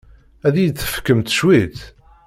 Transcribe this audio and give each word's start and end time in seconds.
Ad 0.47 0.55
iyi-d-tefkemt 0.57 1.33
cwiṭ? 1.37 1.77